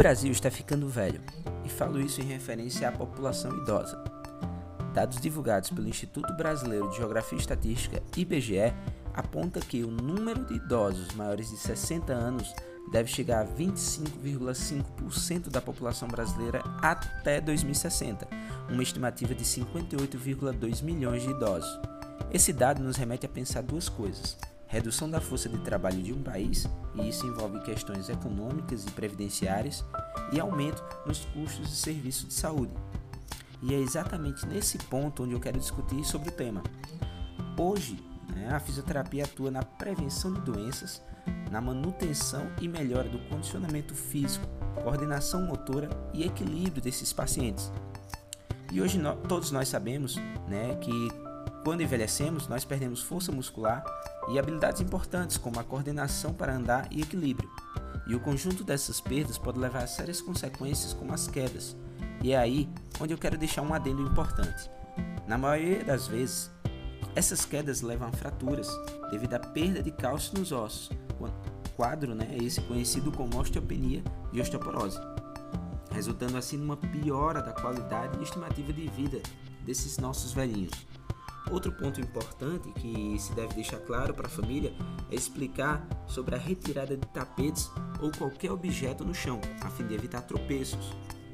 Brasil 0.00 0.32
está 0.32 0.50
ficando 0.50 0.88
velho, 0.88 1.20
e 1.62 1.68
falo 1.68 2.00
isso 2.00 2.22
em 2.22 2.24
referência 2.24 2.88
à 2.88 2.92
população 2.92 3.54
idosa. 3.58 4.02
Dados 4.94 5.20
divulgados 5.20 5.68
pelo 5.68 5.90
Instituto 5.90 6.32
Brasileiro 6.32 6.88
de 6.88 6.96
Geografia 6.96 7.36
e 7.36 7.40
Estatística, 7.42 8.02
IBGE, 8.16 8.72
aponta 9.12 9.60
que 9.60 9.84
o 9.84 9.90
número 9.90 10.46
de 10.46 10.54
idosos 10.54 11.12
maiores 11.12 11.50
de 11.50 11.58
60 11.58 12.14
anos 12.14 12.50
deve 12.90 13.10
chegar 13.10 13.42
a 13.42 13.46
25,5% 13.46 15.50
da 15.50 15.60
população 15.60 16.08
brasileira 16.08 16.62
até 16.80 17.38
2060, 17.38 18.26
uma 18.70 18.82
estimativa 18.82 19.34
de 19.34 19.44
58,2 19.44 20.82
milhões 20.82 21.24
de 21.24 21.28
idosos. 21.28 21.78
Esse 22.32 22.54
dado 22.54 22.82
nos 22.82 22.96
remete 22.96 23.26
a 23.26 23.28
pensar 23.28 23.62
duas 23.62 23.90
coisas: 23.90 24.38
redução 24.70 25.10
da 25.10 25.20
força 25.20 25.48
de 25.48 25.58
trabalho 25.58 26.00
de 26.00 26.12
um 26.12 26.22
país, 26.22 26.66
e 26.94 27.08
isso 27.08 27.26
envolve 27.26 27.58
questões 27.60 28.08
econômicas 28.08 28.84
e 28.84 28.90
previdenciárias, 28.92 29.84
e 30.32 30.38
aumento 30.38 30.82
nos 31.04 31.24
custos 31.26 31.68
de 31.68 31.74
serviço 31.74 32.28
de 32.28 32.34
saúde. 32.34 32.72
E 33.60 33.74
é 33.74 33.78
exatamente 33.78 34.46
nesse 34.46 34.78
ponto 34.78 35.24
onde 35.24 35.32
eu 35.32 35.40
quero 35.40 35.58
discutir 35.58 36.04
sobre 36.04 36.28
o 36.28 36.32
tema. 36.32 36.62
Hoje, 37.58 37.98
né, 38.32 38.48
a 38.54 38.60
fisioterapia 38.60 39.24
atua 39.24 39.50
na 39.50 39.62
prevenção 39.62 40.32
de 40.32 40.40
doenças, 40.40 41.02
na 41.50 41.60
manutenção 41.60 42.46
e 42.60 42.68
melhora 42.68 43.08
do 43.08 43.18
condicionamento 43.28 43.92
físico, 43.92 44.46
coordenação 44.84 45.42
motora 45.42 45.90
e 46.14 46.22
equilíbrio 46.22 46.80
desses 46.80 47.12
pacientes. 47.12 47.72
E 48.72 48.80
hoje 48.80 49.00
nós, 49.00 49.18
todos 49.28 49.50
nós 49.50 49.68
sabemos 49.68 50.16
né, 50.48 50.76
que 50.80 51.08
quando 51.64 51.82
envelhecemos, 51.82 52.48
nós 52.48 52.64
perdemos 52.64 53.02
força 53.02 53.30
muscular 53.30 53.84
e 54.28 54.38
habilidades 54.38 54.80
importantes 54.80 55.36
como 55.36 55.60
a 55.60 55.64
coordenação 55.64 56.32
para 56.32 56.54
andar 56.54 56.88
e 56.90 57.02
equilíbrio. 57.02 57.50
E 58.06 58.14
o 58.14 58.20
conjunto 58.20 58.64
dessas 58.64 59.00
perdas 59.00 59.38
pode 59.38 59.58
levar 59.58 59.84
a 59.84 59.86
sérias 59.86 60.20
consequências 60.20 60.92
como 60.92 61.12
as 61.12 61.28
quedas, 61.28 61.76
e 62.22 62.32
é 62.32 62.38
aí 62.38 62.68
onde 63.00 63.14
eu 63.14 63.18
quero 63.18 63.38
deixar 63.38 63.62
um 63.62 63.72
adendo 63.72 64.02
importante. 64.02 64.70
Na 65.26 65.38
maioria 65.38 65.84
das 65.84 66.08
vezes, 66.08 66.50
essas 67.14 67.44
quedas 67.44 67.82
levam 67.82 68.08
a 68.08 68.12
fraturas 68.12 68.68
devido 69.10 69.34
à 69.34 69.38
perda 69.38 69.82
de 69.82 69.90
cálcio 69.90 70.38
nos 70.38 70.52
ossos, 70.52 70.90
quadro 71.76 72.14
né, 72.14 72.36
esse 72.38 72.60
conhecido 72.60 73.10
como 73.10 73.38
osteopenia 73.38 74.02
e 74.32 74.40
osteoporose, 74.40 74.98
resultando 75.90 76.36
assim 76.36 76.58
numa 76.58 76.76
piora 76.76 77.40
da 77.40 77.52
qualidade 77.52 78.18
e 78.18 78.22
estimativa 78.22 78.70
de 78.70 78.86
vida 78.88 79.22
desses 79.64 79.96
nossos 79.96 80.32
velhinhos. 80.32 80.86
Outro 81.50 81.72
ponto 81.72 82.00
importante 82.00 82.70
que 82.72 83.18
se 83.18 83.32
deve 83.32 83.54
deixar 83.54 83.78
claro 83.80 84.14
para 84.14 84.26
a 84.26 84.30
família 84.30 84.72
é 85.10 85.14
explicar 85.14 85.84
sobre 86.06 86.36
a 86.36 86.38
retirada 86.38 86.96
de 86.96 87.06
tapetes 87.08 87.70
ou 88.00 88.12
qualquer 88.12 88.52
objeto 88.52 89.04
no 89.04 89.12
chão, 89.12 89.40
a 89.60 89.68
fim 89.68 89.86
de 89.86 89.94
evitar 89.94 90.22
tropeços, 90.22 90.92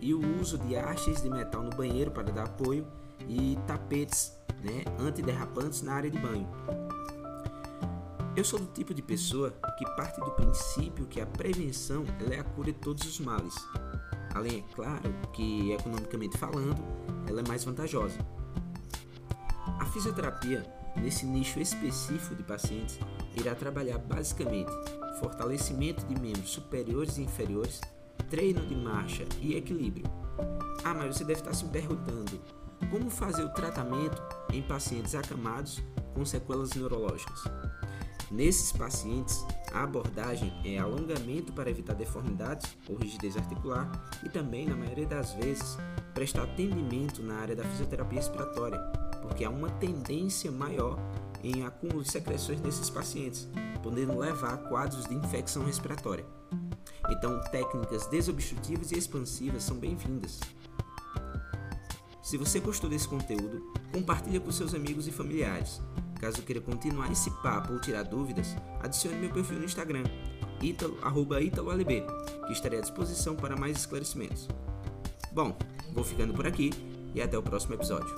e 0.00 0.14
o 0.14 0.40
uso 0.40 0.56
de 0.58 0.76
hastes 0.76 1.22
de 1.22 1.28
metal 1.28 1.62
no 1.62 1.70
banheiro 1.70 2.10
para 2.10 2.32
dar 2.32 2.44
apoio 2.44 2.86
e 3.28 3.58
tapetes 3.66 4.32
né, 4.62 4.84
antiderrapantes 4.98 5.82
na 5.82 5.92
área 5.92 6.10
de 6.10 6.18
banho. 6.18 6.48
Eu 8.34 8.44
sou 8.44 8.58
do 8.58 8.66
tipo 8.66 8.94
de 8.94 9.02
pessoa 9.02 9.50
que 9.76 9.84
parte 9.96 10.20
do 10.20 10.30
princípio 10.30 11.06
que 11.06 11.20
a 11.20 11.26
prevenção 11.26 12.04
é 12.30 12.38
a 12.38 12.44
cura 12.44 12.72
de 12.72 12.78
todos 12.78 13.04
os 13.04 13.20
males. 13.20 13.54
Além, 14.32 14.60
é 14.60 14.74
claro, 14.74 15.12
que 15.32 15.72
economicamente 15.72 16.38
falando, 16.38 16.80
ela 17.26 17.40
é 17.40 17.48
mais 17.48 17.64
vantajosa. 17.64 18.16
A 19.78 19.84
fisioterapia, 19.86 20.64
nesse 20.96 21.26
nicho 21.26 21.60
específico 21.60 22.34
de 22.34 22.42
pacientes, 22.42 22.98
irá 23.36 23.54
trabalhar 23.54 23.98
basicamente 23.98 24.70
fortalecimento 25.18 26.04
de 26.06 26.20
membros 26.20 26.50
superiores 26.50 27.18
e 27.18 27.22
inferiores 27.22 27.80
treino 28.30 28.64
de 28.66 28.74
marcha 28.74 29.24
e 29.40 29.56
equilíbrio. 29.56 30.06
Ah, 30.84 30.94
mas 30.94 31.16
você 31.16 31.24
deve 31.24 31.40
estar 31.40 31.54
se 31.54 31.64
perguntando 31.66 32.40
como 32.90 33.10
fazer 33.10 33.42
o 33.44 33.52
tratamento 33.52 34.22
em 34.52 34.62
pacientes 34.62 35.14
acamados 35.14 35.82
com 36.14 36.24
sequelas 36.24 36.74
neurológicas. 36.74 37.44
Nesses 38.30 38.72
pacientes, 38.72 39.44
a 39.72 39.84
abordagem 39.84 40.52
é 40.64 40.78
alongamento 40.78 41.52
para 41.52 41.70
evitar 41.70 41.94
deformidades 41.94 42.76
ou 42.86 42.96
rigidez 42.96 43.36
articular 43.36 43.90
e 44.22 44.28
também, 44.28 44.66
na 44.66 44.76
maioria 44.76 45.06
das 45.06 45.32
vezes, 45.32 45.78
prestar 46.12 46.42
atendimento 46.42 47.22
na 47.22 47.36
área 47.36 47.56
da 47.56 47.64
fisioterapia 47.64 48.18
respiratória, 48.18 48.78
porque 49.28 49.44
há 49.44 49.50
uma 49.50 49.70
tendência 49.70 50.50
maior 50.50 50.98
em 51.42 51.64
acúmulo 51.64 52.02
de 52.02 52.10
secreções 52.10 52.60
nesses 52.60 52.90
pacientes, 52.90 53.48
podendo 53.82 54.18
levar 54.18 54.54
a 54.54 54.56
quadros 54.56 55.04
de 55.04 55.14
infecção 55.14 55.64
respiratória. 55.64 56.26
Então, 57.10 57.40
técnicas 57.52 58.06
desobstrutivas 58.06 58.90
e 58.90 58.98
expansivas 58.98 59.62
são 59.62 59.76
bem-vindas. 59.76 60.40
Se 62.22 62.36
você 62.36 62.60
gostou 62.60 62.90
desse 62.90 63.08
conteúdo, 63.08 63.72
compartilhe 63.92 64.40
com 64.40 64.50
seus 64.50 64.74
amigos 64.74 65.06
e 65.06 65.12
familiares. 65.12 65.80
Caso 66.20 66.42
queira 66.42 66.60
continuar 66.60 67.10
esse 67.10 67.30
papo 67.42 67.72
ou 67.72 67.80
tirar 67.80 68.02
dúvidas, 68.02 68.56
adicione 68.80 69.16
meu 69.16 69.30
perfil 69.30 69.58
no 69.58 69.64
Instagram, 69.64 70.04
italo, 70.60 70.98
italoalb, 71.40 72.04
que 72.46 72.52
estarei 72.52 72.80
à 72.80 72.82
disposição 72.82 73.36
para 73.36 73.56
mais 73.56 73.78
esclarecimentos. 73.78 74.48
Bom, 75.32 75.56
vou 75.94 76.02
ficando 76.02 76.34
por 76.34 76.46
aqui 76.46 76.70
e 77.14 77.22
até 77.22 77.38
o 77.38 77.42
próximo 77.42 77.74
episódio. 77.74 78.14